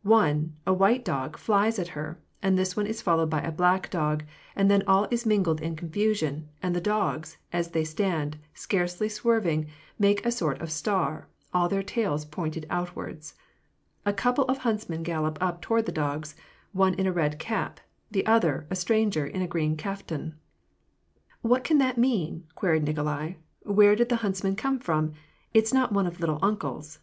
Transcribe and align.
one, 0.00 0.56
a 0.66 0.72
white 0.72 1.04
dog, 1.04 1.36
flies 1.36 1.78
at 1.78 1.88
her; 1.88 2.18
and 2.42 2.56
this 2.56 2.74
one 2.74 2.86
is 2.86 3.02
followed 3.02 3.28
by 3.28 3.42
a 3.42 3.52
black 3.52 3.90
dog; 3.90 4.24
and 4.56 4.70
then 4.70 4.82
all 4.86 5.06
is 5.10 5.26
mingled 5.26 5.60
in 5.60 5.76
confusion, 5.76 6.48
and 6.62 6.74
the 6.74 6.80
dogs, 6.80 7.36
as 7.52 7.72
they 7.72 7.84
stand, 7.84 8.38
scarcely 8.54 9.10
swerving, 9.10 9.66
make 9.98 10.24
a 10.24 10.30
sort 10.32 10.58
of 10.62 10.72
star, 10.72 11.28
all 11.52 11.68
their 11.68 11.82
tails 11.82 12.24
pointing 12.24 12.64
outwards. 12.70 13.34
A 14.06 14.12
couple 14.14 14.44
of 14.46 14.56
huntsmen 14.56 15.02
gallop 15.02 15.36
up 15.38 15.60
toward 15.60 15.84
the 15.84 15.92
dogs. 15.92 16.34
one 16.72 16.94
in 16.94 17.06
a 17.06 17.12
red 17.12 17.38
cap; 17.38 17.78
the 18.10 18.24
other, 18.24 18.66
a 18.70 18.74
stranger, 18.74 19.26
in 19.26 19.42
a 19.42 19.46
green 19.46 19.76
kaftan. 19.76 20.32
"What 21.42 21.62
can 21.62 21.76
that 21.76 21.98
mean?'' 21.98 22.44
queried 22.54 22.84
Nikolai. 22.84 23.32
"Where 23.64 23.94
did 23.94 24.08
that 24.08 24.16
huntsman 24.20 24.56
come 24.56 24.78
from? 24.78 25.12
It's 25.52 25.74
not 25.74 25.92
one 25.92 26.06
of 26.06 26.20
'little 26.20 26.38
uncle's.' 26.40 27.00